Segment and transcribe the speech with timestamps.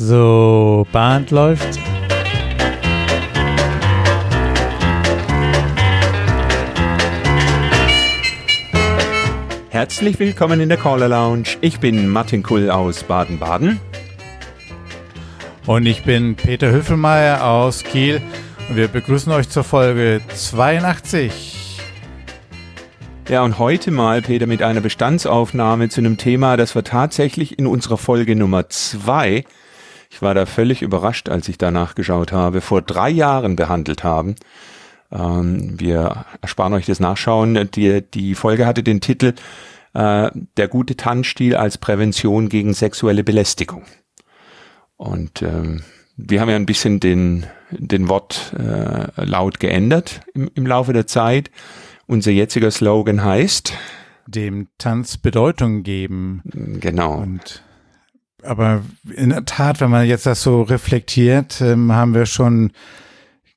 [0.00, 1.76] So, Band läuft.
[9.70, 11.48] Herzlich willkommen in der Caller Lounge.
[11.62, 13.80] Ich bin Martin Kull aus Baden-Baden.
[15.66, 18.22] Und ich bin Peter Hüffelmeier aus Kiel.
[18.68, 21.80] Und wir begrüßen euch zur Folge 82.
[23.28, 27.66] Ja, und heute mal, Peter, mit einer Bestandsaufnahme zu einem Thema, das wir tatsächlich in
[27.66, 29.44] unserer Folge Nummer 2,
[30.10, 34.36] ich war da völlig überrascht, als ich danach geschaut habe, vor drei Jahren behandelt haben.
[35.12, 37.70] Ähm, wir ersparen euch das Nachschauen.
[37.74, 39.34] Die, die Folge hatte den Titel
[39.94, 43.84] äh, Der gute Tanzstil als Prävention gegen sexuelle Belästigung.
[44.96, 45.82] Und ähm,
[46.16, 51.50] wir haben ja ein bisschen den, den Wortlaut äh, geändert im, im Laufe der Zeit.
[52.06, 53.72] Unser jetziger Slogan heißt
[54.26, 56.42] dem Tanz Bedeutung geben.
[56.80, 57.18] Genau.
[57.18, 57.62] Und
[58.42, 58.82] aber
[59.14, 62.72] in der Tat, wenn man jetzt das so reflektiert, ähm, haben wir schon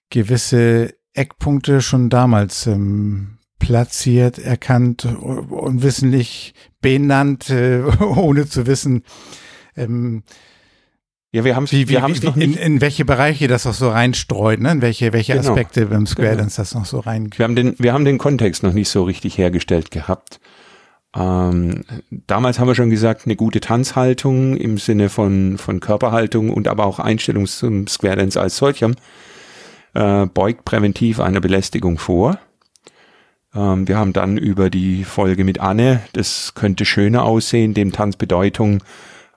[0.09, 9.03] gewisse Eckpunkte schon damals ähm, platziert, erkannt und wissentlich benannt, äh, ohne zu wissen,
[9.75, 10.23] ähm,
[11.33, 12.59] ja, wir haben es wie, wir wie, noch in, nicht.
[12.59, 14.71] in welche Bereiche das auch so reinstreut, ne?
[14.71, 15.49] in welche, welche Genau.
[15.49, 16.41] Aspekte beim Square Genau.
[16.41, 17.29] Dance das noch so rein.
[17.37, 20.41] Wir haben den, wir haben den Kontext noch nicht so richtig hergestellt gehabt.
[21.13, 21.83] Ähm,
[22.27, 26.85] damals haben wir schon gesagt, eine gute Tanzhaltung im Sinne von, von Körperhaltung und aber
[26.85, 28.95] auch Einstellung zum Square Dance als solchem
[29.93, 32.39] äh, beugt präventiv einer Belästigung vor.
[33.53, 38.81] Ähm, wir haben dann über die Folge mit Anne, das könnte schöner aussehen, dem Tanzbedeutung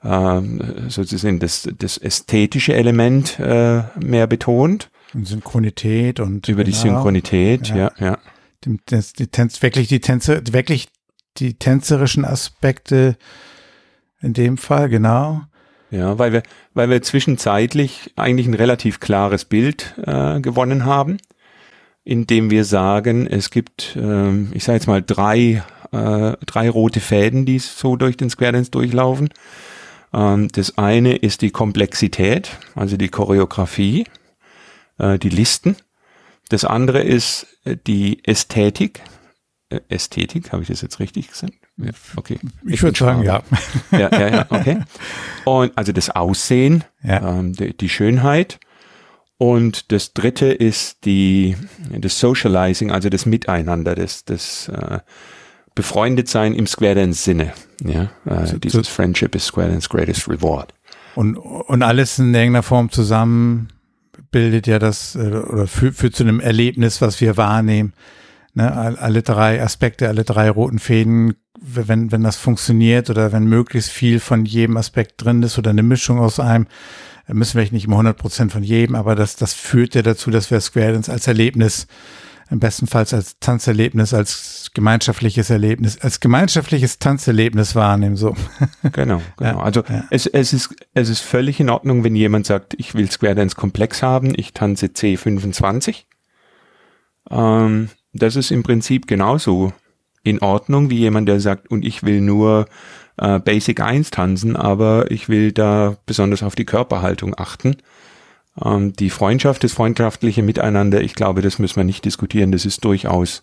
[0.05, 6.83] ähm, sozusagen das, das ästhetische Element äh, mehr betont, Und Synchronität und über die genau,
[6.83, 7.77] Synchronität, Ja.
[7.77, 8.19] ja, ja.
[8.65, 10.89] dem, das, die Tänz, wirklich die Tänze, wirklich
[11.37, 13.17] die tänzerischen Aspekte
[14.21, 15.43] in dem Fall, genau.
[15.91, 21.19] Ja, weil wir, weil wir zwischenzeitlich eigentlich ein relativ klares Bild äh, gewonnen haben,
[22.03, 27.47] indem wir sagen, es gibt, ähm, ich sage jetzt mal drei, äh, drei rote Fäden,
[27.47, 29.29] die so durch den Square Dance durchlaufen.
[30.13, 34.07] Ähm, das eine ist die Komplexität, also die Choreografie,
[34.99, 35.77] äh, die Listen.
[36.49, 39.03] Das andere ist äh, die Ästhetik.
[39.89, 41.55] Ästhetik, habe ich das jetzt richtig gesagt?
[41.79, 42.39] Ja, okay.
[42.67, 43.43] Ich würde bin sagen, ja.
[43.91, 44.79] Ja, ja, ja, okay.
[45.45, 47.39] Und also das Aussehen, Ja.
[47.39, 48.61] ähm, die, die Schönheit.
[49.37, 51.57] Und das dritte ist die,
[51.99, 55.01] das Socializing, also das Miteinander, das, das äh,
[55.75, 57.53] Befreundetsein im Square Dance Sinne.
[57.83, 60.73] Ja, äh, So- dieses so- Friendship is Square Dance greatest reward.
[61.17, 63.69] Und, und alles in irgendeiner Form zusammen
[64.31, 67.93] bildet ja das äh, oder führt, führt zu einem Erlebnis, was wir wahrnehmen.
[68.57, 73.45] Ne, all- alle drei Aspekte, alle drei roten Fäden, wenn, wenn das funktioniert oder wenn
[73.47, 76.67] möglichst viel von jedem Aspekt drin ist oder eine Mischung aus einem,
[77.27, 80.31] äh, müssen wir nicht immer 100 Prozent von jedem, aber das, das führt ja dazu,
[80.31, 81.87] dass wir Square Dance als Erlebnis,
[82.51, 88.37] im bestenfalls als Tanzerlebnis, als gemeinschaftliches Erlebnis, als gemeinschaftliches Tanzerlebnis wahrnehmen, so.
[88.93, 89.61] Genau, genau.
[89.61, 90.05] Also ja.
[90.11, 93.57] Es, es, ist, es ist völlig in Ordnung, wenn jemand sagt, ich will Square Dance
[93.57, 96.05] komplex haben, ich tanze C25.
[97.31, 99.73] Ähm, das ist im Prinzip genauso
[100.23, 102.67] in Ordnung wie jemand, der sagt, und ich will nur
[103.19, 107.77] äh, Basic 1 tanzen, aber ich will da besonders auf die Körperhaltung achten.
[108.65, 112.85] Ähm, die Freundschaft, das freundschaftliche Miteinander, ich glaube, das müssen wir nicht diskutieren, das ist
[112.85, 113.43] durchaus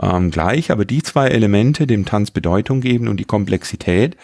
[0.00, 4.16] ähm, gleich, aber die zwei Elemente, dem Tanz Bedeutung geben und die Komplexität,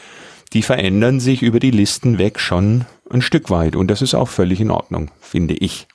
[0.53, 4.29] die verändern sich über die Listen weg schon ein Stück weit und das ist auch
[4.29, 5.87] völlig in Ordnung, finde ich.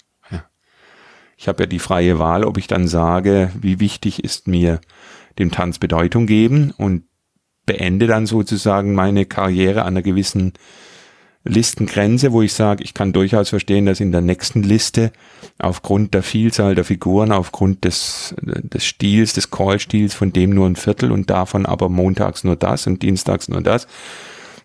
[1.41, 4.81] Ich habe ja die freie Wahl, ob ich dann sage, wie wichtig ist mir
[5.39, 7.03] dem Tanz Bedeutung geben und
[7.65, 10.51] beende dann sozusagen meine Karriere an einer gewissen
[11.45, 15.13] Listengrenze, wo ich sage, ich kann durchaus verstehen, dass in der nächsten Liste
[15.59, 20.75] aufgrund der Vielzahl der Figuren, aufgrund des, des Stils, des Call-Stils, von dem nur ein
[20.75, 23.87] Viertel und davon aber montags nur das und dienstags nur das,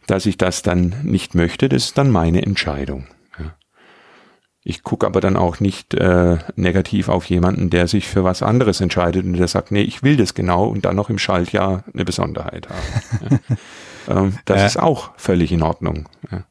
[0.09, 3.07] dass ich das dann nicht möchte, das ist dann meine Entscheidung.
[4.67, 8.81] Ich gucke aber dann auch nicht äh, negativ auf jemanden, der sich für was anderes
[8.81, 12.05] entscheidet und der sagt, nee, ich will das genau und dann noch im Schaltjahr eine
[12.07, 13.41] Besonderheit haben.
[14.09, 14.17] ja.
[14.23, 14.67] ähm, das Ja.
[14.67, 16.09] ist auch völlig in Ordnung.
[16.31, 16.45] Ja.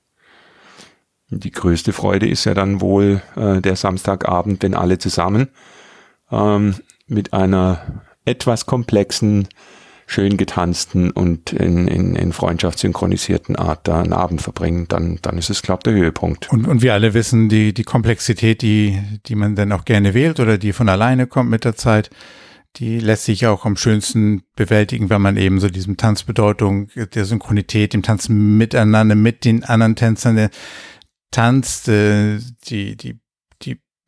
[1.29, 5.49] Die größte Freude ist ja dann wohl äh, der Samstagabend, wenn alle zusammen
[6.31, 6.75] ähm,
[7.07, 9.47] mit einer etwas komplexen,
[10.13, 15.39] schön getanzten und in, in, in Freundschaft synchronisierten Art da einen Abend verbringen, dann, dann
[15.39, 16.51] ist es, glaube ich, der Höhepunkt.
[16.51, 20.39] Und, und wir alle wissen, die, die Komplexität, die, die man dann auch gerne wählt
[20.39, 22.11] oder die von alleine kommt mit der Zeit,
[22.75, 27.93] die lässt sich auch am schönsten bewältigen, wenn man eben so diesem Tanzbedeutung, der Synchronität,
[27.93, 30.49] dem Tanzen miteinander, mit den anderen Tänzern,
[31.31, 32.37] tanzt, äh,
[32.67, 33.19] die, die,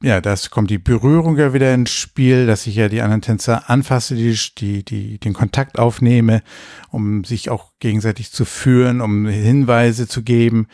[0.06, 3.72] ja, das kommt die Berührung ja wieder ins Spiel, dass ich ja die anderen Tänzer
[3.72, 6.44] anfasse, die, die, die, den Kontakt aufnehme,
[6.92, 10.68] um sich auch gegenseitig zu führen, um Hinweise zu geben.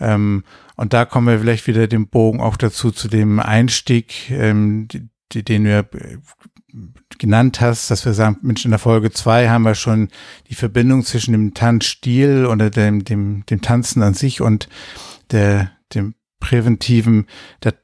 [0.00, 0.42] Ähm,
[0.74, 4.88] und da kommen wir vielleicht wieder den Bogen auch dazu, zu dem Einstieg, ähm,
[5.32, 5.88] die, den wir
[7.18, 10.08] genannt hast, dass wir sagen, Mensch, in der Folge zwei haben wir schon
[10.50, 14.68] die Verbindung zwischen dem Tanzstil oder dem, dem, dem Tanzen an sich und
[15.30, 17.26] der, dem präventiven,
[17.62, 17.74] der,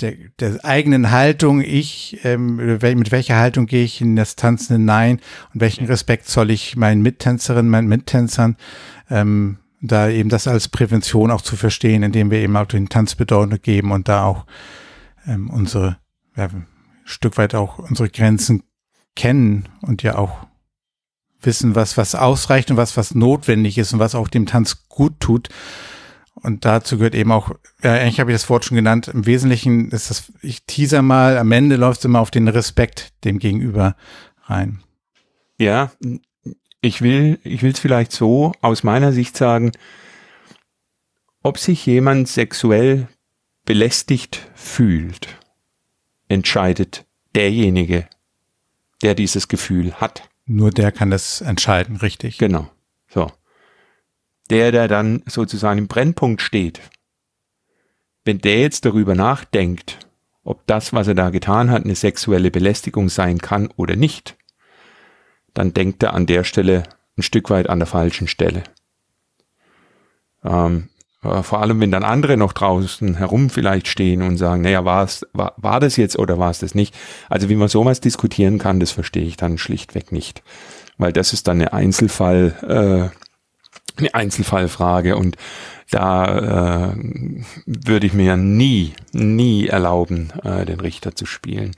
[0.00, 5.20] der, der eigenen Haltung, ich, ähm, mit welcher Haltung gehe ich in das Tanzen hinein
[5.52, 8.56] und welchen Respekt soll ich meinen Mittänzerinnen, meinen Mittänzern,
[9.10, 13.14] ähm, da eben das als Prävention auch zu verstehen, indem wir eben auch den Tanz
[13.14, 14.46] Bedeutung geben und da auch
[15.26, 15.98] ähm, unsere
[16.36, 16.48] ja,
[17.04, 18.62] Stück weit auch unsere Grenzen
[19.14, 20.46] kennen und ja auch
[21.40, 25.18] wissen, was, was ausreicht und was, was notwendig ist und was auch dem Tanz gut
[25.20, 25.48] tut.
[26.42, 27.50] Und dazu gehört eben auch,
[27.82, 31.38] ja, eigentlich habe ich das Wort schon genannt, im Wesentlichen ist das, ich teaser mal,
[31.38, 33.96] am Ende läuft es immer auf den Respekt dem Gegenüber
[34.44, 34.82] rein.
[35.58, 35.92] Ja,
[36.80, 39.70] ich will, ich will es vielleicht so aus meiner Sicht sagen,
[41.44, 43.08] ob sich jemand sexuell
[43.64, 45.28] belästigt fühlt
[46.32, 47.04] entscheidet
[47.34, 48.08] derjenige,
[49.02, 50.28] der dieses Gefühl hat.
[50.46, 52.38] Nur der kann das entscheiden, richtig?
[52.38, 52.68] Genau.
[53.08, 53.30] So.
[54.50, 56.80] Der, der dann sozusagen im Brennpunkt steht,
[58.24, 59.98] wenn der jetzt darüber nachdenkt,
[60.44, 64.36] ob das, was er da getan hat, eine sexuelle Belästigung sein kann oder nicht,
[65.54, 66.84] dann denkt er an der Stelle
[67.16, 68.64] ein Stück weit an der falschen Stelle.
[70.44, 70.88] Ähm,
[71.22, 75.08] äh, vor allem, wenn dann andere noch draußen herum vielleicht stehen und sagen, naja, war
[75.32, 76.94] war das jetzt oder war es das nicht?
[77.28, 80.42] Also wie man sowas diskutieren kann, das verstehe ich dann schlichtweg nicht.
[80.98, 83.21] Weil das ist dann eine Einzelfall, äh,
[83.98, 85.36] eine Einzelfallfrage und
[85.90, 86.96] da äh,
[87.66, 91.72] würde ich mir ja nie, nie erlauben, äh, den Richter zu spielen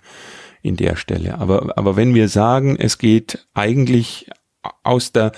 [0.63, 1.39] in der Stelle.
[1.39, 4.31] Aber, aber wenn wir sagen, es geht eigentlich
[4.83, 5.33] aus der,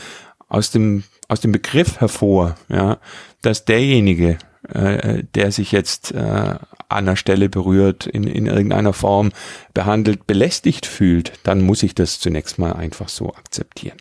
[0.49, 2.99] aus dem aus dem Begriff hervor, ja,
[3.43, 4.39] dass derjenige,
[4.69, 6.55] äh, der sich jetzt äh,
[6.89, 9.33] an der Stelle berührt, in, in irgendeiner Form
[9.75, 13.99] behandelt, belästigt fühlt, dann muss ich das zunächst mal einfach so akzeptieren.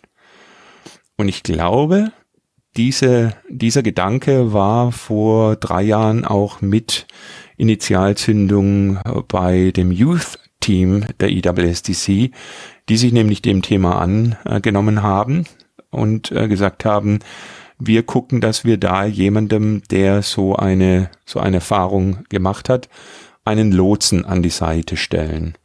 [1.16, 2.12] Und ich glaube,
[2.76, 7.06] diese, dieser Gedanke war vor drei Jahren auch mit
[7.56, 12.30] Initialzündung bei dem Youth Team der IWSDC,
[12.88, 15.44] die sich nämlich dem Thema angenommen haben
[15.90, 17.20] und äh, gesagt haben,
[17.78, 22.88] wir gucken, dass wir da jemandem, der so eine, so eine Erfahrung gemacht hat,
[23.44, 25.56] einen Lotsen an die Seite stellen.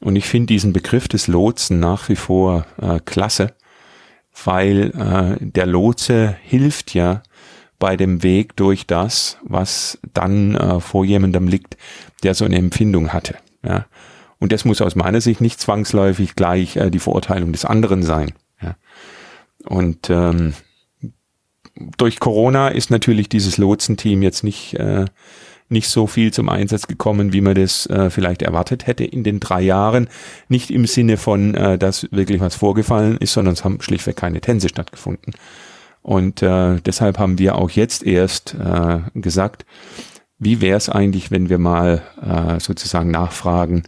[0.00, 3.54] Und ich finde diesen Begriff des Lotsen nach wie vor äh, klasse,
[4.44, 7.22] weil äh, der Lotse hilft ja
[7.78, 11.76] bei dem Weg durch das, was dann äh, vor jemandem liegt,
[12.22, 13.36] der so eine Empfindung hatte.
[13.62, 13.86] Ja?
[14.38, 18.32] Und das muss aus meiner Sicht nicht zwangsläufig gleich äh, die Verurteilung des anderen sein.
[18.62, 18.76] Ja?
[19.64, 20.54] Und ähm,
[21.98, 25.06] durch Corona ist natürlich dieses Lotsenteam jetzt nicht, äh,
[25.68, 29.40] nicht so viel zum Einsatz gekommen, wie man das äh, vielleicht erwartet hätte in den
[29.40, 30.08] drei Jahren.
[30.48, 34.40] Nicht im Sinne von, äh, dass wirklich was vorgefallen ist, sondern es haben schlichtweg keine
[34.40, 35.34] Tänze stattgefunden.
[36.02, 39.64] Und äh, deshalb haben wir auch jetzt erst äh, gesagt,
[40.38, 43.84] wie wäre es eigentlich, wenn wir mal äh, sozusagen nachfragen,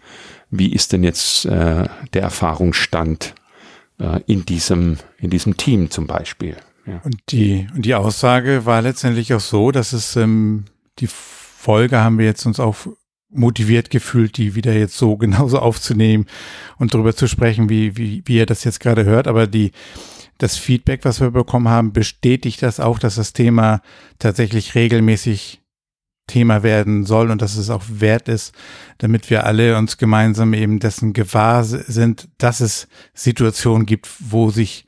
[0.50, 3.34] wie ist denn jetzt äh, der Erfahrungsstand
[3.98, 6.56] äh, in diesem, in diesem Team zum Beispiel.
[6.86, 7.00] Ja.
[7.04, 10.64] Und die, und die Aussage war letztendlich auch so, dass es ähm,
[10.98, 11.08] die
[11.66, 12.76] Folge haben wir jetzt uns auch
[13.28, 16.26] motiviert gefühlt, die wieder jetzt so genauso aufzunehmen
[16.78, 19.26] und darüber zu sprechen, wie, wie, wie ihr das jetzt gerade hört.
[19.26, 19.72] Aber die,
[20.38, 23.80] das Feedback, was wir bekommen haben, bestätigt das auch, dass das Thema
[24.20, 25.60] tatsächlich regelmäßig
[26.28, 28.54] Thema werden soll und dass es auch wert ist,
[28.98, 34.85] damit wir alle uns gemeinsam eben dessen gewahr sind, dass es Situationen gibt, wo sich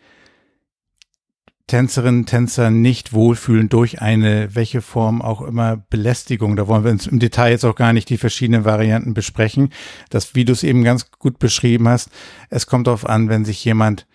[1.69, 6.57] Tänzerinnen, Tänzer nicht wohlfühlen durch eine, welche Form auch immer Belästigung.
[6.57, 9.71] Da wollen wir uns im Detail jetzt auch gar nicht die verschiedenen Varianten besprechen.
[10.11, 12.11] Das, wie du es eben ganz gut beschrieben hast,
[12.51, 14.07] es kommt darauf an, wenn sich jemand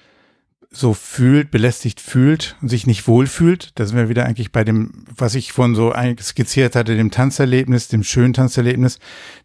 [0.71, 3.71] so fühlt, belästigt fühlt und sich nicht wohlfühlt.
[3.75, 7.87] Da sind wir wieder eigentlich bei dem, was ich von so skizziert hatte, dem Tanzerlebnis,
[7.87, 8.97] dem schönen Tanzerlebnis.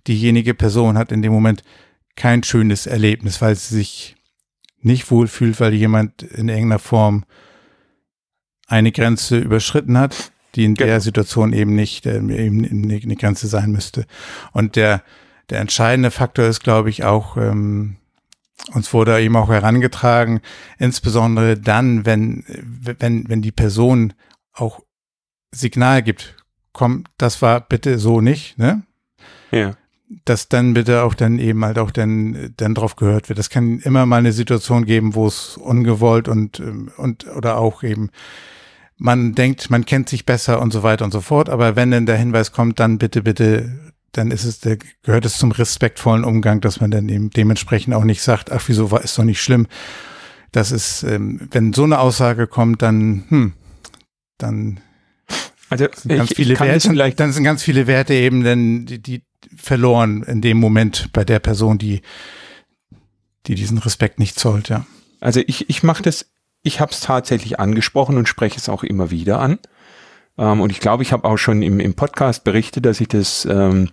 [0.06, 1.62] Diejenige Person hat in dem Moment
[2.16, 4.16] kein schönes Erlebnis, weil sie sich
[4.80, 7.24] nicht wohlfühlt, weil jemand in irgendeiner Form
[8.68, 10.88] eine Grenze überschritten hat, die in genau.
[10.88, 14.06] der Situation eben nicht äh, eben eine Grenze sein müsste.
[14.52, 15.02] Und der,
[15.50, 17.96] der entscheidende Faktor ist, glaube ich, auch, ähm,
[18.74, 20.40] uns wurde eben auch herangetragen,
[20.78, 24.12] insbesondere dann, wenn, wenn, wenn die Person
[24.52, 24.80] auch
[25.52, 26.36] Signal gibt,
[26.72, 28.82] komm, das war bitte so nicht, ne?
[29.50, 29.76] Ja.
[30.24, 33.38] Dass dann bitte auch dann eben halt auch dann, dann drauf gehört wird.
[33.38, 37.82] Das kann immer mal eine Situation geben, wo es ungewollt und, ähm, und, oder auch
[37.82, 38.10] eben,
[38.98, 41.48] man denkt, man kennt sich besser und so weiter und so fort.
[41.48, 45.38] Aber wenn dann der Hinweis kommt, dann bitte, bitte, dann ist es, der, gehört es
[45.38, 49.16] zum respektvollen Umgang, dass man dann eben dementsprechend auch nicht sagt, ach, wieso war, ist
[49.16, 49.66] doch nicht schlimm.
[50.52, 53.52] Das ist, ähm, wenn so eine Aussage kommt, dann, hm,
[54.38, 54.80] dann
[55.70, 58.86] also sind ganz ich, viele ich Werte, vielleicht dann sind ganz viele Werte eben dann,
[58.86, 59.22] die, die
[59.56, 62.00] verloren in dem Moment bei der Person, die,
[63.46, 64.86] die diesen Respekt nicht zollt, ja.
[65.20, 66.26] Also ich, ich mache das,
[66.62, 69.58] ich habe es tatsächlich angesprochen und spreche es auch immer wieder an.
[70.36, 73.46] Ähm, und ich glaube, ich habe auch schon im, im Podcast berichtet, dass ich das
[73.50, 73.90] ähm,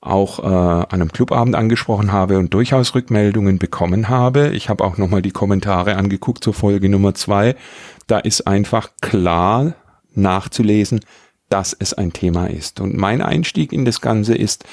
[0.00, 4.48] auch äh, an einem Clubabend angesprochen habe und durchaus Rückmeldungen bekommen habe.
[4.50, 7.56] Ich habe auch nochmal die Kommentare angeguckt zur Folge Nummer zwei.
[8.06, 9.74] Da ist einfach klar
[10.14, 11.00] nachzulesen,
[11.48, 12.80] dass es ein Thema ist.
[12.80, 14.64] Und mein Einstieg in das Ganze ist,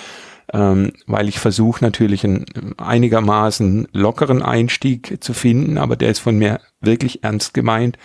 [0.54, 2.46] ähm, weil ich versuche natürlich einen
[2.78, 7.98] einigermaßen lockeren Einstieg zu finden, aber der ist von mir wirklich ernst gemeint.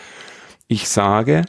[0.67, 1.45] Ich sage,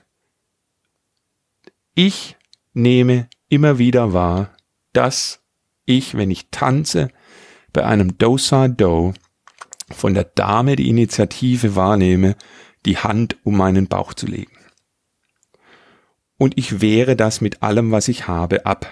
[1.96, 2.36] ich
[2.74, 4.52] nehme immer wieder wahr,
[4.94, 5.42] dass
[5.86, 7.10] ich, wenn ich tanze,
[7.72, 9.14] bei einem Do-Sa-Do
[9.92, 12.36] von der Dame die Initiative wahrnehme,
[12.86, 14.58] die Hand um meinen Bauch zu legen.
[16.38, 18.90] Und ich wehre das mit allem, was ich habe, ab.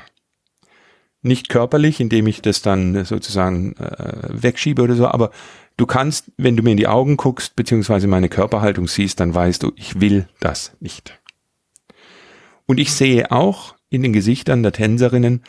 [1.27, 5.31] Nicht körperlich, indem ich das dann sozusagen äh, wegschiebe oder so, aber
[5.75, 9.61] du kannst, wenn du mir in die Augen guckst, beziehungsweise meine Körperhaltung siehst, dann weißt
[9.63, 11.19] du, ich will das nicht.
[12.65, 15.43] Und ich sehe auch in den Gesichtern der Tänzerinnen,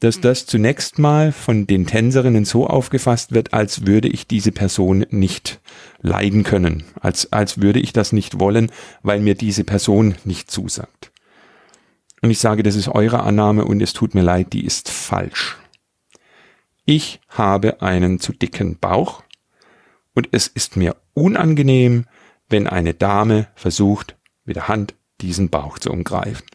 [0.00, 5.06] dass das zunächst mal von den Tänzerinnen so aufgefasst wird, als würde ich diese Person
[5.08, 5.60] nicht
[6.02, 8.70] leiden können, als, als würde ich das nicht wollen,
[9.02, 11.10] weil mir diese Person nicht zusagt.
[12.24, 15.58] Und ich sage, das ist eure Annahme und es tut mir leid, die ist falsch.
[16.86, 19.22] Ich habe einen zu dicken Bauch
[20.14, 22.06] und es ist mir unangenehm,
[22.48, 24.16] wenn eine Dame versucht,
[24.46, 26.46] mit der Hand diesen Bauch zu umgreifen.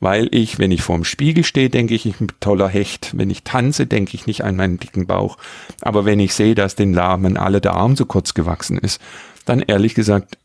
[0.00, 3.16] Weil ich, wenn ich vorm Spiegel stehe, denke ich, ich bin ein toller Hecht.
[3.16, 5.38] Wenn ich tanze, denke ich nicht an meinen dicken Bauch.
[5.80, 9.00] Aber wenn ich sehe, dass den Lahmen alle der Arm so kurz gewachsen ist,
[9.46, 10.36] dann ehrlich gesagt,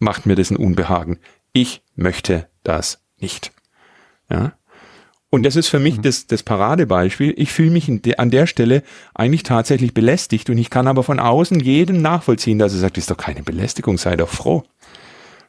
[0.00, 1.20] macht mir das ein Unbehagen.
[1.52, 3.52] Ich möchte das nicht.
[4.30, 4.52] Ja.
[5.30, 6.02] Und das ist für mich mhm.
[6.02, 7.34] das, das Paradebeispiel.
[7.36, 8.82] Ich fühle mich de, an der Stelle
[9.14, 13.02] eigentlich tatsächlich belästigt und ich kann aber von außen jeden nachvollziehen, dass er sagt, das
[13.02, 14.64] ist doch keine Belästigung, sei doch froh.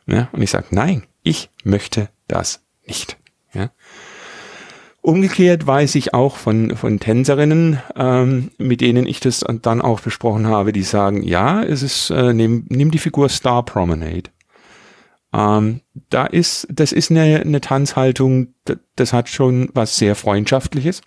[0.06, 0.28] Ja.
[0.34, 3.18] Und ich sage, nein, ich möchte das nicht.
[3.54, 3.72] Ja.
[5.02, 10.48] Umgekehrt weiß ich auch von, von Tänzerinnen, ähm, mit denen ich das dann auch besprochen
[10.48, 14.30] habe, die sagen, ja, es ist, äh, nimm, nimm die Figur Star Promenade.
[15.34, 18.54] Ähm, da ist, das ist eine, eine Tanzhaltung,
[18.96, 21.02] das hat schon was sehr Freundschaftliches.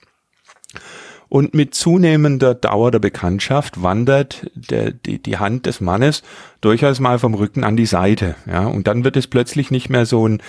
[1.28, 6.22] Und mit zunehmender Dauer der Bekanntschaft wandert der, die, die Hand des Mannes
[6.60, 8.36] durchaus mal vom Rücken an die Seite.
[8.44, 10.42] Ja, und dann wird es plötzlich nicht mehr so ein,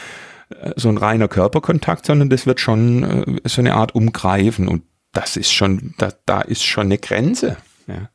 [0.50, 4.68] äh, so ein reiner Körperkontakt, sondern das wird schon äh, so eine Art Umgreifen.
[4.68, 7.56] Und das ist schon, da, da ist schon eine Grenze.
[7.88, 8.10] Ja.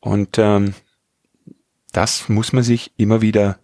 [0.00, 0.74] Und ähm,
[1.92, 3.60] das muss man sich immer wieder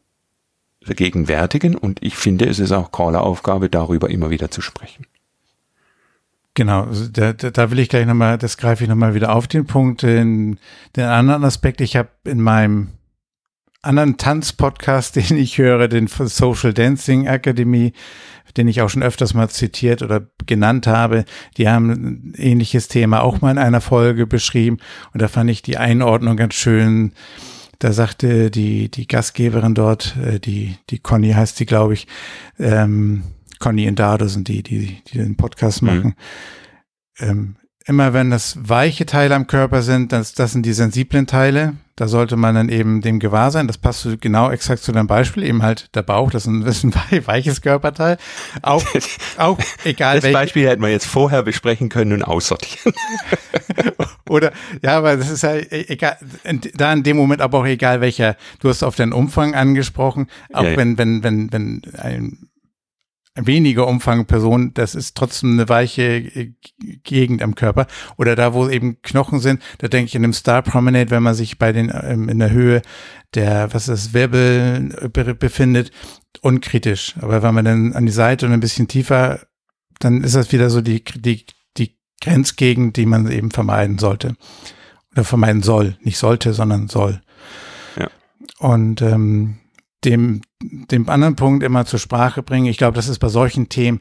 [0.87, 5.07] vergegenwärtigen und ich finde, es ist auch Caller-Aufgabe, darüber immer wieder zu sprechen.
[6.55, 9.67] Genau, also da, da will ich gleich nochmal, das greife ich nochmal wieder auf den
[9.67, 10.59] Punkt, den,
[10.97, 11.83] den anderen Aspekt.
[11.83, 12.89] Ich habe in meinem
[13.83, 17.93] anderen Tanzpodcast, den ich höre, den Social Dancing Academy,
[18.57, 21.27] den ich auch schon öfters mal zitiert oder genannt habe,
[21.59, 24.79] die haben ein ähnliches Thema auch mal in einer Folge beschrieben
[25.13, 27.13] und da fand ich die Einordnung ganz schön
[27.79, 32.07] da sagte die, die Gastgeberin dort, äh, die, die Conny heißt sie, glaube ich,
[32.59, 33.23] ähm,
[33.59, 35.89] Conny und Dado sind die, die, die den Podcast mhm.
[35.89, 36.15] machen.
[37.19, 37.29] Mhm.
[37.29, 37.57] Ähm,
[37.87, 41.75] immer wenn das weiche Teile am Körper sind, das, das sind die sensiblen Teile.
[41.95, 43.69] Da sollte man dann eben dem gewahr sein.
[43.69, 45.45] Das passt genau exakt zu deinem Beispiel.
[45.45, 48.19] Eben halt der Bauch, das ist ein, das ist ein weiches Körperteil.
[48.63, 48.85] Auch,
[49.39, 50.17] auch egal.
[50.17, 50.39] Das welche.
[50.39, 52.93] Beispiel hätten wir jetzt vorher besprechen können und aussortieren.
[54.29, 54.53] Oder,
[54.83, 56.17] ja, aber das ist ja e, egal.
[56.75, 58.37] Da in dem Moment aber auch egal welcher.
[58.61, 60.29] Du hast auf den Umfang angesprochen.
[60.53, 60.77] Auch ja, ja.
[60.77, 61.83] wenn, wenn, wenn, wenn
[63.37, 66.53] ein weniger Umfang Person, das ist trotzdem eine weiche äh,
[67.05, 67.87] Gegend am Körper.
[68.17, 71.35] Oder da, wo eben Knochen sind, da denke ich in einem Star Promenade, wenn man
[71.35, 72.83] sich bei den ähm, in der Höhe
[73.35, 75.91] der, was ist, Wirbel äh, befindet,
[76.41, 77.15] unkritisch.
[77.21, 79.41] Aber wenn man dann an die Seite und ein bisschen tiefer,
[79.99, 81.56] dann ist das wieder so die, die, die
[82.21, 84.37] Grenzgegend, die man eben vermeiden sollte.
[85.13, 85.97] Oder vermeiden soll.
[86.03, 87.21] Nicht sollte, sondern soll.
[87.99, 88.09] Ja.
[88.59, 89.59] Und ähm,
[90.05, 92.67] dem, dem anderen Punkt immer zur Sprache bringen.
[92.67, 94.01] Ich glaube, das ist bei solchen Themen,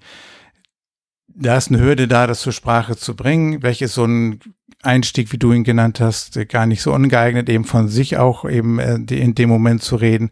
[1.28, 3.62] da ist eine Hürde da, das zur Sprache zu bringen.
[3.62, 4.40] Welches so ein
[4.82, 8.80] Einstieg, wie du ihn genannt hast, gar nicht so ungeeignet, eben von sich auch eben
[8.80, 10.32] äh, in dem Moment zu reden.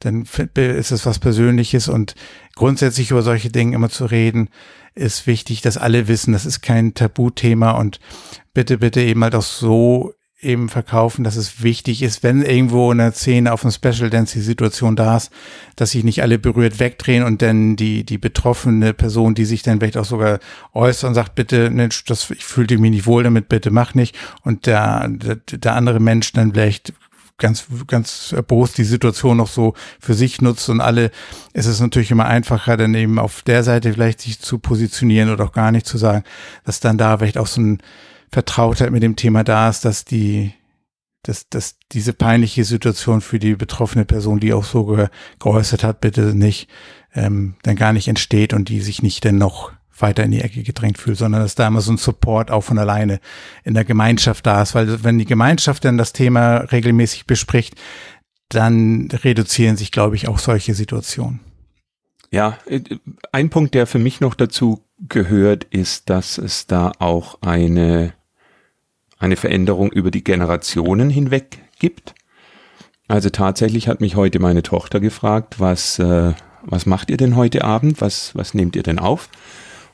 [0.00, 2.14] Dann ist es was Persönliches und
[2.54, 4.48] grundsätzlich über solche Dinge immer zu reden,
[4.94, 8.00] ist wichtig, dass alle wissen, das ist kein Tabuthema und
[8.54, 12.98] bitte, bitte eben halt auch so eben verkaufen, dass es wichtig ist, wenn irgendwo in
[12.98, 15.30] der Szene auf einem Special Dance die Situation da ist,
[15.76, 19.78] dass sich nicht alle berührt wegdrehen und dann die, die betroffene Person, die sich dann
[19.78, 20.38] vielleicht auch sogar
[20.74, 24.16] äußert und sagt, bitte, Mensch, das, ich fühlte mich nicht wohl damit, bitte mach nicht.
[24.42, 26.92] Und der, der, der andere Mensch dann vielleicht
[27.38, 31.10] ganz, ganz erbost die Situation noch so für sich nutzt und alle,
[31.52, 35.44] ist es natürlich immer einfacher, dann eben auf der Seite vielleicht sich zu positionieren oder
[35.44, 36.24] auch gar nicht zu sagen,
[36.64, 37.82] dass dann da vielleicht auch so ein
[38.32, 40.52] Vertrautheit mit dem Thema da ist, dass die,
[41.22, 46.00] dass, dass diese peinliche Situation für die betroffene Person, die auch so ge geäußert hat,
[46.00, 46.68] bitte nicht,
[47.14, 50.62] ähm, dann gar nicht entsteht und die sich nicht dann noch weiter in die Ecke
[50.62, 53.20] gedrängt fühlt, sondern dass da immer so ein Support auch von alleine
[53.64, 57.74] in der Gemeinschaft da ist, weil wenn die Gemeinschaft dann das Thema regelmäßig bespricht,
[58.48, 61.40] dann reduzieren sich, glaube ich, auch solche Situationen.
[62.30, 62.80] Ja, äh,
[63.32, 68.14] ein Punkt, der für mich noch dazu gehört, ist, dass es da auch eine,
[69.18, 72.14] eine Veränderung über die Generationen hinweg gibt.
[73.08, 77.64] Also tatsächlich hat mich heute meine Tochter gefragt, was, äh, was macht ihr denn heute
[77.64, 78.00] Abend?
[78.00, 79.28] Was, was nehmt ihr denn auf?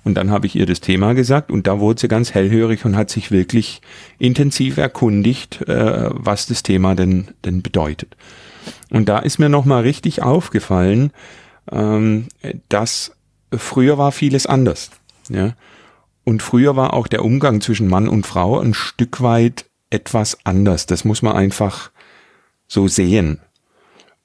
[0.05, 2.97] Und dann habe ich ihr das Thema gesagt und da wurde sie ganz hellhörig und
[2.97, 3.83] hat sich wirklich
[4.19, 8.17] intensiv erkundigt, äh, was das Thema denn, denn bedeutet.
[8.91, 11.13] Und da ist mir nochmal richtig aufgefallen,
[11.71, 12.27] ähm,
[12.69, 13.17] dass
[13.53, 14.91] früher war vieles anders.
[15.29, 15.55] Ja?
[16.25, 20.87] Und früher war auch der Umgang zwischen Mann und Frau ein Stück weit etwas anders.
[20.87, 21.91] Das muss man einfach
[22.67, 23.41] so sehen.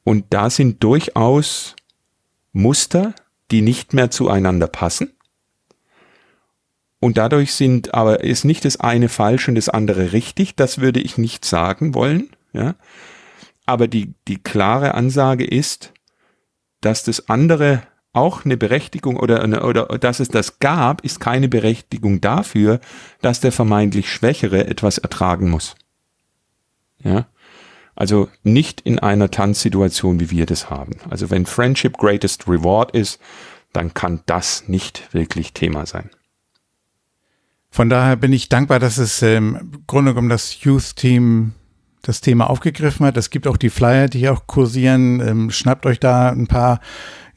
[0.03, 1.75] Und da sind durchaus
[2.53, 3.13] Muster,
[3.51, 5.11] die nicht mehr zueinander passen.
[6.99, 10.55] Und dadurch sind, aber ist nicht das eine falsch und das andere richtig.
[10.55, 12.29] Das würde ich nicht sagen wollen.
[12.53, 12.75] Ja.
[13.65, 15.93] Aber die, die klare Ansage ist,
[16.81, 17.83] dass das andere
[18.13, 22.79] auch eine Berechtigung oder, oder dass es das gab, ist keine Berechtigung dafür,
[23.21, 25.75] dass der vermeintlich Schwächere etwas ertragen muss.
[27.03, 27.27] Ja.
[27.95, 30.97] Also nicht in einer Tanzsituation, wie wir das haben.
[31.09, 33.19] Also wenn Friendship Greatest Reward ist,
[33.73, 36.09] dann kann das nicht wirklich Thema sein.
[37.77, 41.53] Von daher bin ich dankbar, dass es ähm, im Grunde genommen das Youth-Team
[42.01, 43.17] das Thema aufgegriffen hat.
[43.17, 45.19] Es gibt auch die Flyer, die auch kursieren.
[45.19, 46.79] Ähm, schnappt euch da ein paar,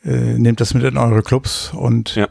[0.03, 2.27] äh, nehmt das mit in eure Clubs und ja.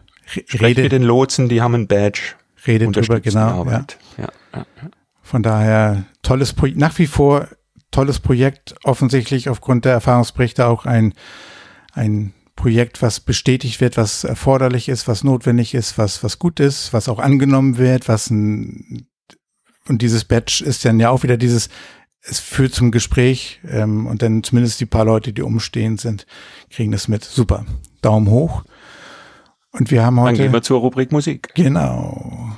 [0.60, 2.34] redet mit den Lotsen, die haben ein Badge.
[2.65, 3.63] Redet drüber, genau.
[3.65, 3.86] Ja.
[4.17, 4.65] Ja, ja.
[5.22, 7.48] Von daher tolles Projekt, nach wie vor
[7.91, 11.13] tolles Projekt, offensichtlich aufgrund der Erfahrungsberichte auch ein,
[11.93, 16.91] ein Projekt, was bestätigt wird, was erforderlich ist, was notwendig ist, was, was gut ist,
[16.91, 19.08] was auch angenommen wird, was ein,
[19.88, 21.69] und dieses Badge ist dann ja auch wieder dieses,
[22.22, 26.26] es führt zum Gespräch ähm, und dann zumindest die paar Leute, die umstehend sind,
[26.69, 27.24] kriegen das mit.
[27.24, 27.65] Super.
[28.02, 28.63] Daumen hoch.
[29.72, 30.36] Und wir haben heute.
[30.36, 31.54] Dann gehen wir zur Rubrik Musik.
[31.56, 32.52] Genau.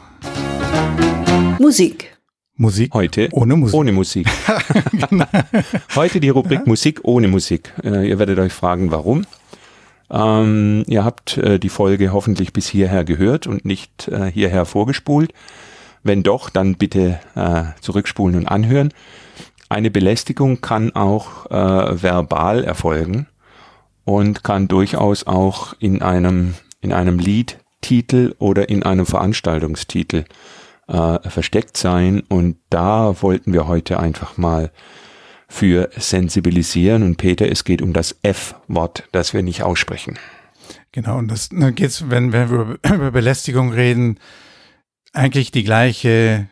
[1.59, 2.17] Musik.
[2.55, 2.91] Musik.
[2.95, 3.75] Heute ohne Musik.
[3.75, 4.27] Ohne Musik.
[5.09, 5.27] genau.
[5.95, 6.65] Heute die Rubrik ja.
[6.65, 7.71] Musik ohne Musik.
[7.83, 9.25] Äh, ihr werdet euch fragen, warum.
[10.11, 15.33] Ähm, ihr habt äh, die Folge hoffentlich bis hierher gehört und nicht äh, hierher vorgespult.
[16.03, 18.93] Wenn doch, dann bitte äh, zurückspulen und anhören.
[19.69, 23.27] Eine Belästigung kann auch äh, verbal erfolgen
[24.03, 30.25] und kann durchaus auch in einem, in einem Liedtitel oder in einem Veranstaltungstitel
[30.87, 32.23] äh, versteckt sein.
[32.27, 34.71] Und da wollten wir heute einfach mal
[35.51, 37.03] für sensibilisieren.
[37.03, 40.17] Und Peter, es geht um das F-Wort, das wir nicht aussprechen.
[40.93, 44.17] Genau, und das da geht's, wenn, wenn wir über Belästigung reden,
[45.11, 46.47] eigentlich die gleiche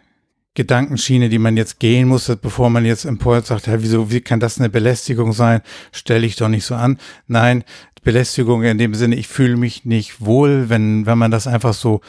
[0.54, 4.42] Gedankenschiene, die man jetzt gehen muss, bevor man jetzt empört sagt, hey, wieso, wie kann
[4.42, 5.62] das eine Belästigung sein?
[5.94, 7.00] Stelle ich doch nicht so an.
[7.26, 7.64] Nein,
[8.04, 12.02] Belästigung in dem Sinne, ich fühle mich nicht wohl, wenn, wenn man das einfach so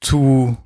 [0.00, 0.58] zu,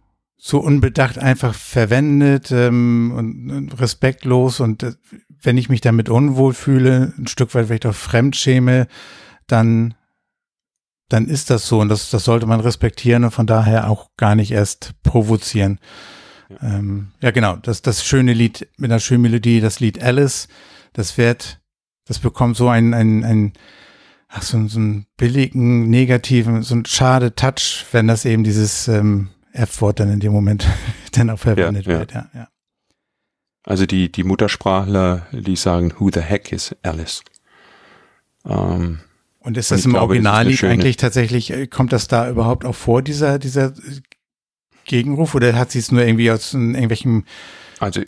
[0.43, 4.59] zu unbedacht einfach verwendet ähm, und, und respektlos.
[4.59, 4.95] Und äh,
[5.41, 8.89] wenn ich mich damit unwohl fühle, ein Stück weit vielleicht auch fremdschäme,
[9.47, 9.95] dann
[11.09, 11.81] dann ist das so.
[11.81, 15.79] Und das, das sollte man respektieren und von daher auch gar nicht erst provozieren.
[16.49, 20.49] Ja, ähm, ja genau, das, das schöne Lied mit einer schönen Melodie, das Lied Alice,
[20.93, 21.61] das wird,
[22.07, 23.53] das bekommt so einen, einen, einen
[24.27, 29.29] ach, so, so einen billigen, negativen, so einen schade Touch, wenn das eben dieses ähm,
[29.53, 30.67] F-Wort dann in dem Moment
[31.13, 31.99] dann auch verwendet ja, ja.
[31.99, 32.49] wird, ja, ja.
[33.65, 37.23] Also die, die Muttersprachler, die sagen, who the heck is Alice?
[38.45, 39.01] Ähm,
[39.39, 43.03] Und ist das und im Originallied eigentlich tatsächlich, äh, kommt das da überhaupt auch vor,
[43.03, 43.73] dieser, dieser
[44.85, 47.25] Gegenruf, oder hat sie es nur irgendwie aus irgendwelchen
[47.83, 48.01] also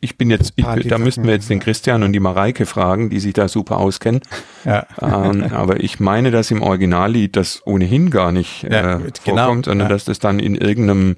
[0.00, 3.18] ich bin jetzt, ich, da müssten wir jetzt den Christian und die Mareike fragen, die
[3.18, 4.20] sich da super auskennen.
[4.64, 4.86] Ja.
[5.02, 9.10] Ähm, aber ich meine, dass im Originallied das ohnehin gar nicht äh, ja, genau.
[9.24, 9.92] vorkommt, sondern ja.
[9.92, 11.16] dass das dann in irgendeinem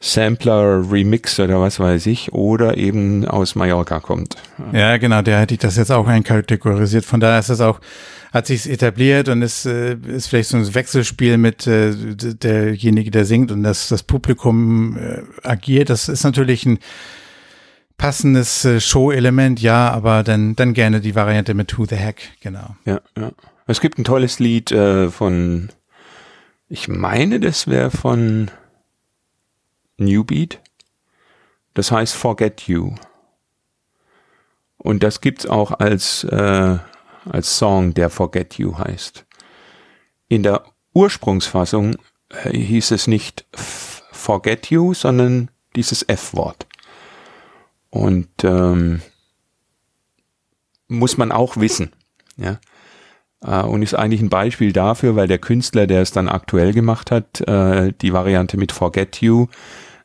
[0.00, 4.36] Sampler, Remix oder was weiß ich, oder eben aus Mallorca kommt.
[4.72, 7.04] Ja, genau, der hätte ich das jetzt auch einkategorisiert.
[7.04, 7.80] Von daher ist das auch,
[8.32, 13.26] hat sich etabliert und ist, äh, ist vielleicht so ein Wechselspiel mit äh, derjenige, der
[13.26, 15.90] singt und das, das Publikum äh, agiert.
[15.90, 16.78] Das ist natürlich ein
[17.96, 22.76] passendes äh, Show-Element, ja, aber dann, dann gerne die Variante mit Who the Heck, genau.
[22.84, 23.32] Ja, ja.
[23.66, 25.70] Es gibt ein tolles Lied äh, von,
[26.68, 28.50] ich meine, das wäre von
[29.98, 30.60] New Beat.
[31.74, 32.94] Das heißt Forget You.
[34.78, 36.78] Und das gibt's auch als, äh,
[37.28, 39.26] als Song, der Forget You heißt.
[40.28, 41.96] In der Ursprungsfassung
[42.28, 46.65] äh, hieß es nicht Forget You, sondern dieses F-Wort.
[47.96, 49.00] Und ähm,
[50.88, 51.92] muss man auch wissen.
[52.36, 52.60] Ja?
[53.42, 57.10] Äh, und ist eigentlich ein Beispiel dafür, weil der Künstler, der es dann aktuell gemacht
[57.10, 59.46] hat, äh, die Variante mit Forget You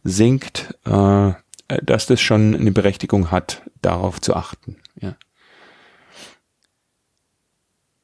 [0.04, 1.34] singt, äh,
[1.84, 4.77] dass das schon eine Berechtigung hat, darauf zu achten.
[4.99, 5.15] Ja.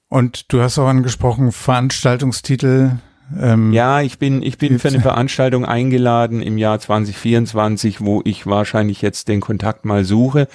[0.09, 2.99] Und du hast auch angesprochen, Veranstaltungstitel
[3.39, 8.45] ähm, ja, ich bin, ich bin für eine Veranstaltung eingeladen im Jahr 2024, wo ich
[8.47, 10.47] wahrscheinlich jetzt den Kontakt mal suche,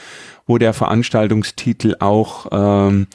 [0.46, 3.06] wo der Veranstaltungstitel auch ähm,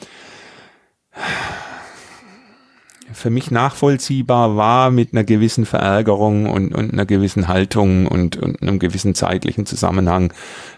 [3.12, 8.62] für mich nachvollziehbar war mit einer gewissen Verärgerung und, und einer gewissen Haltung und, und
[8.62, 10.32] einem gewissen zeitlichen Zusammenhang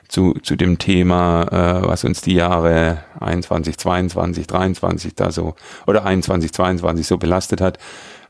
[0.09, 5.55] zu, zu dem Thema, äh, was uns die Jahre 21, 22, 23 da so
[5.87, 7.79] oder 21, 22 so belastet hat.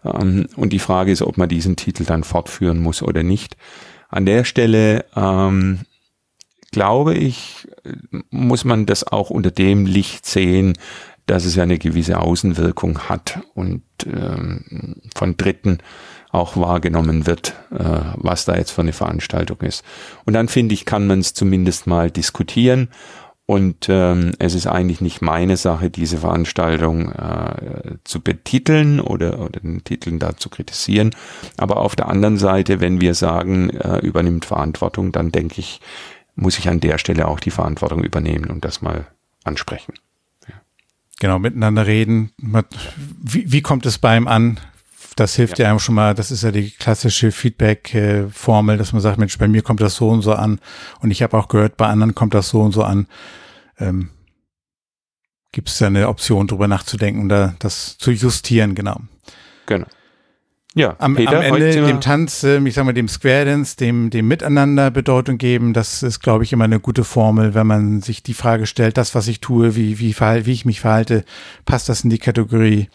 [0.04, 3.56] Ähm, und die Frage ist, ob man diesen Titel dann fortführen muss oder nicht.
[4.08, 5.80] An der Stelle ähm,
[6.72, 7.68] glaube ich,
[8.30, 10.74] muss man das auch unter dem Licht sehen,
[11.26, 15.78] dass es ja eine gewisse Außenwirkung hat und ähm, von Dritten
[16.32, 19.84] auch wahrgenommen wird, äh, was da jetzt für eine Veranstaltung ist.
[20.24, 22.88] Und dann finde ich, kann man es zumindest mal diskutieren
[23.50, 29.58] und ähm, es ist eigentlich nicht meine Sache, diese Veranstaltung äh, zu betiteln oder, oder
[29.58, 31.10] den Titeln da zu kritisieren.
[31.56, 35.80] Aber auf der anderen Seite, wenn wir sagen, äh, übernimmt Verantwortung, dann denke ich,
[36.36, 39.08] muss ich an der Stelle auch die Verantwortung übernehmen und das mal
[39.42, 39.94] ansprechen.
[40.48, 40.54] Ja.
[41.18, 42.30] Genau, miteinander reden.
[43.20, 44.60] Wie, wie kommt es beim an?
[45.16, 45.72] Das hilft ja.
[45.72, 49.62] ja schon mal, das ist ja die klassische Feedback-Formel, dass man sagt, Mensch, bei mir
[49.62, 50.60] kommt das so und so an.
[51.00, 53.08] Und ich habe auch gehört, bei anderen kommt das so und so an.
[53.80, 54.10] Ähm,
[55.52, 59.00] Gibt es ja eine Option, darüber nachzudenken, da das zu justieren, genau.
[59.66, 59.86] Genau.
[60.74, 64.10] Ja, am, Peter, am Ende dem Tanz, äh, ich sag mal, dem Square Dance, dem,
[64.10, 68.22] dem Miteinander Bedeutung geben, das ist, glaube ich, immer eine gute Formel, wenn man sich
[68.22, 71.24] die Frage stellt, das, was ich tue, wie, wie, wie ich mich verhalte,
[71.64, 72.88] passt das in die Kategorie?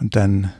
[0.00, 0.52] Und dann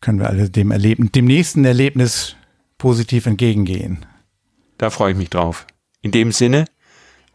[0.00, 2.36] können wir alle dem Erleben, dem nächsten Erlebnis
[2.78, 4.06] positiv entgegengehen.
[4.78, 5.66] Da freue ich mich drauf.
[6.00, 6.66] In dem Sinne,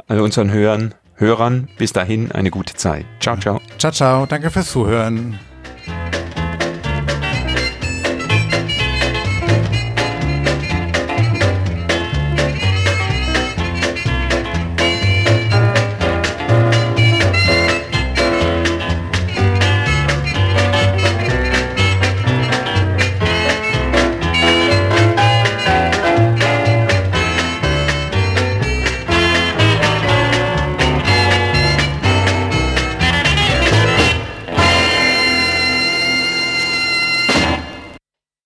[0.07, 3.05] all unseren Hörern, Hörern bis dahin eine gute Zeit.
[3.19, 3.61] Ciao, ciao.
[3.77, 4.25] Ciao, ciao.
[4.25, 5.39] Danke fürs Zuhören.